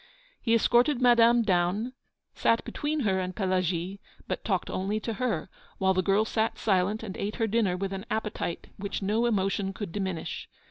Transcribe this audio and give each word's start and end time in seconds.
He 0.41 0.55
escorted 0.55 0.99
Madame 0.99 1.43
down, 1.43 1.93
sat 2.33 2.65
between 2.65 3.01
her 3.01 3.19
and 3.19 3.35
Pelagie, 3.35 3.99
but 4.27 4.43
talked 4.43 4.67
only 4.71 4.99
to 4.99 5.13
her; 5.21 5.47
while 5.77 5.93
the 5.93 6.01
girl 6.01 6.25
sat 6.25 6.57
silent 6.57 7.03
and 7.03 7.15
ate 7.17 7.35
her 7.35 7.45
dinner 7.45 7.77
with 7.77 7.93
an 7.93 8.07
appetite 8.09 8.65
which 8.77 9.03
no 9.03 9.27
emotion 9.27 9.73
could 9.73 9.91
diminish. 9.91 10.49